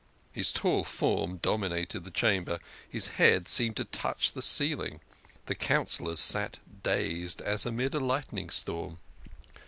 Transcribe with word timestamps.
His 0.31 0.51
tall 0.51 0.83
form 0.83 1.37
dominated 1.37 1.99
the 2.05 2.09
chamber, 2.09 2.57
his 2.89 3.09
head 3.21 3.47
seemed 3.47 3.75
to 3.77 3.85
touch 3.85 4.31
the 4.31 4.41
ceiling. 4.41 4.99
The 5.45 5.53
Councillors 5.53 6.19
sat 6.19 6.57
dazed 6.81 7.39
as 7.43 7.67
amid 7.67 7.93
a 7.93 7.99
lightning 7.99 8.49
storm. 8.49 8.97